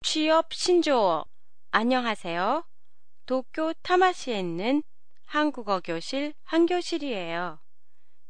[0.00, 1.26] 취업 신조어
[1.70, 2.64] 안녕하세요.
[3.26, 4.82] 도쿄 타마시에 있는
[5.26, 7.60] 한국어 교실 한교실이에요.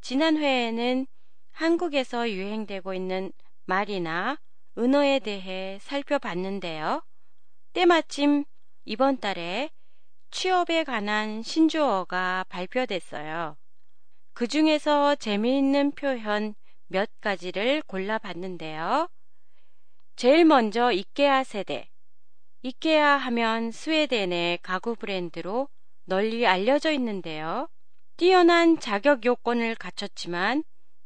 [0.01, 1.07] 지난 회에는
[1.53, 3.31] 한국에서 유행되고 있는
[3.67, 4.39] 말이나
[4.77, 7.05] 은어에 대해 살펴봤는데요.
[7.75, 8.45] 때마침
[8.85, 9.71] 이번 달에
[10.33, 13.57] 취업에 관한 신조어가 발표됐어요.
[14.33, 16.55] 그 중에서 재미있는 표현
[16.89, 19.09] 몇 가지를 골라봤는데요.
[20.19, 21.89] 제일 먼저 이케아 세대.
[22.63, 25.69] 이케아 하면 스웨덴의 가구 브랜드로
[26.07, 27.69] 널리 알려져 있는데요.
[28.17, 30.65] 뛰어난 자격 요건을 갖췄지만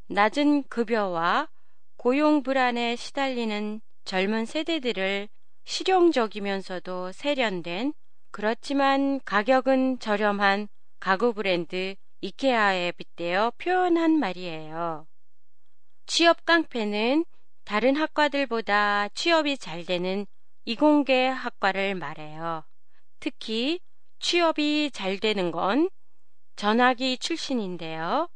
[0.09, 1.51] 낮은 급여와
[1.99, 5.29] 고용 불안에 시달리는 젊은 세대들을
[5.65, 7.93] 실용적이면서도 세련된
[8.31, 10.69] 그렇지만 가격은 저렴한
[11.01, 15.07] 가구 브랜드 이케아에 빗대어 표현한 말이에요.
[16.07, 17.27] 취업 깡패는
[17.65, 20.27] 다른 학과들보다 취업이 잘 되는
[20.65, 22.65] 이공계 학과를 말해요.
[23.21, 23.81] 특히
[24.19, 25.89] 취업이 잘 되는 건
[26.57, 28.29] 전화기 출신인데요.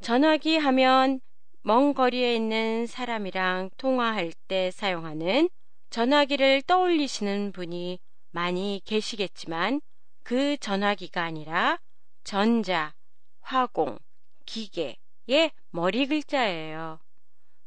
[0.00, 1.20] 전화기 하면
[1.62, 5.48] 먼 거리에 있는 사람이랑 통화할 때 사용하는
[5.90, 7.98] 전화기를 떠올리시는 분이
[8.30, 9.80] 많이 계시겠지만
[10.24, 11.78] 그 전화기가 아니라
[12.24, 12.94] 전자,
[13.40, 13.98] 화공,
[14.46, 16.98] 기계의 머리 글자예요.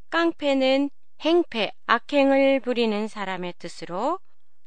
[0.10, 0.90] 깡패는
[1.26, 4.20] 행패, 악행을 부리는 사람의 뜻으로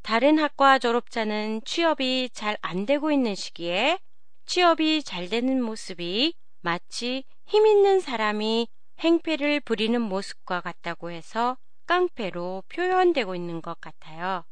[0.03, 4.01] 다른 학과 졸업자는 취업이 잘 안 되고 있는 시기에
[4.45, 8.67] 취업이 잘 되는 모습이 마치 힘 있는 사람이
[8.99, 14.45] 행패를 부리는 모습과 같다고 해서 깡패로 표현되고 있는 것 같아요.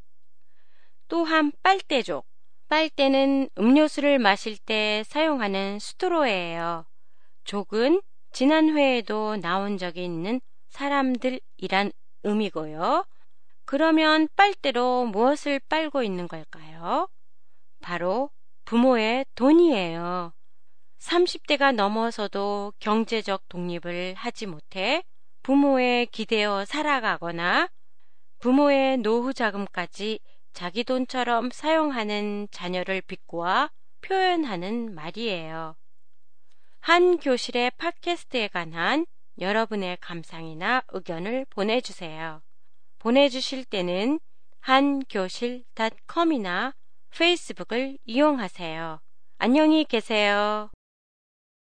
[1.08, 2.24] 또한 빨대족.
[2.68, 6.86] 빨대는 음료수를 마실 때 사용하는 스트로예요.
[7.42, 13.05] 족은 지난 회에도 나온 적이 있는 사람들이란 의미고요.
[13.64, 17.08] 그러면 빨대로 무엇을 빨고 있는 걸까요?
[17.81, 18.31] 바로
[18.64, 20.33] 부모의 돈이에요.
[20.98, 25.02] 30대가 넘어서도 경제적 독립을 하지 못해
[25.42, 27.69] 부모에 기대어 살아가거나
[28.39, 30.19] 부모의 노후 자금까지
[30.52, 33.70] 자기 돈처럼 사용하는 자녀를 비꼬아
[34.01, 35.77] 표현하는 말이에요.
[36.80, 39.07] 한 교실의 팟캐스트에 관한
[39.39, 42.42] 여러분의 감상이나 의견을 보내주세요.
[42.98, 44.19] 보내주실 때는
[44.61, 46.73] 한교실닷컴이나
[47.11, 49.01] 페이스북을 이용하세요.
[49.39, 50.70] 안녕히 계세요.